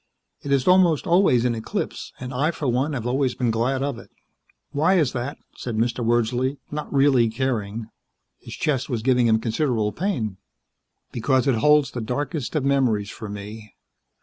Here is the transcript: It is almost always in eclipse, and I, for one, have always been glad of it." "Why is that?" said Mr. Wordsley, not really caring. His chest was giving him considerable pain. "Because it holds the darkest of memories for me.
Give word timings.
It 0.41 0.51
is 0.51 0.67
almost 0.67 1.05
always 1.05 1.45
in 1.45 1.53
eclipse, 1.53 2.11
and 2.19 2.33
I, 2.33 2.49
for 2.49 2.67
one, 2.67 2.93
have 2.93 3.05
always 3.05 3.35
been 3.35 3.51
glad 3.51 3.83
of 3.83 3.99
it." 3.99 4.09
"Why 4.71 4.95
is 4.95 5.11
that?" 5.13 5.37
said 5.55 5.75
Mr. 5.77 6.03
Wordsley, 6.03 6.57
not 6.71 6.91
really 6.91 7.29
caring. 7.29 7.85
His 8.39 8.55
chest 8.55 8.89
was 8.89 9.03
giving 9.03 9.27
him 9.27 9.39
considerable 9.39 9.91
pain. 9.91 10.37
"Because 11.11 11.45
it 11.47 11.53
holds 11.57 11.91
the 11.91 12.01
darkest 12.01 12.55
of 12.55 12.65
memories 12.65 13.11
for 13.11 13.29
me. 13.29 13.75